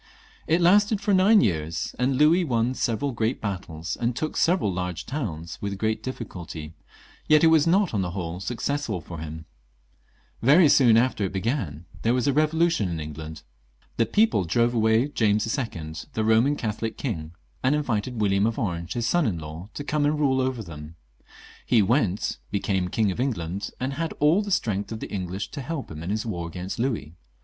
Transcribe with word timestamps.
It 0.47 0.61
lasted 0.61 0.99
for 0.99 1.13
nine 1.13 1.41
years, 1.41 1.95
and 1.99 2.15
Louis 2.17 2.43
won 2.43 2.73
several 2.73 3.11
great 3.11 3.39
battles, 3.39 3.95
and 3.95 4.15
took 4.15 4.35
several 4.35 4.73
large 4.73 5.05
towns, 5.05 5.59
with 5.61 5.77
great 5.77 6.01
difficulty; 6.01 6.73
yet 7.27 7.43
it 7.43 7.51
was 7.53 7.67
not 7.67 7.93
on 7.93 8.01
the 8.01 8.09
whole 8.09 8.39
successful 8.39 8.99
for 8.99 9.19
him. 9.19 9.45
XLV.1 10.41 10.47
LOUIS 10.57 10.57
XIV. 10.57 10.57
351 10.57 10.57
:^ 10.57 10.57
i 10.57 10.57
':__^ 10.57 10.57
Very 10.57 10.69
soon 10.69 10.97
after 10.97 11.23
it 11.25 11.31
began 11.31 11.85
there 12.01 12.13
was 12.15 12.25
a 12.25 12.33
revolution 12.33 12.89
in 12.89 12.99
Eng 12.99 13.13
land: 13.13 13.43
the 13.97 14.07
people 14.07 14.43
drove 14.45 14.73
away 14.73 15.07
James 15.07 15.45
IL, 15.55 15.65
their 16.13 16.23
Eoman 16.23 16.57
Catholic 16.57 16.97
king, 16.97 17.33
ancl 17.63 17.75
invited 17.75 18.19
William 18.19 18.47
of 18.47 18.57
Orange, 18.57 18.93
his 18.93 19.05
son 19.05 19.27
in 19.27 19.37
law, 19.37 19.69
to 19.75 19.83
come 19.83 20.05
and 20.05 20.19
rule 20.19 20.41
over 20.41 20.63
them. 20.63 20.95
He 21.63 21.83
went, 21.83 22.39
became 22.49 22.87
King 22.87 23.11
of 23.11 23.19
England, 23.19 23.69
and 23.79 23.93
had 23.93 24.13
all 24.13 24.41
the 24.41 24.49
strength 24.49 24.91
of 24.91 24.99
the 24.99 25.11
English 25.11 25.51
to 25.51 25.61
help 25.61 25.91
him 25.91 26.01
in 26.01 26.09
his 26.09 26.25
war 26.25 26.47
against 26.47 26.79
Louis. 26.79 27.13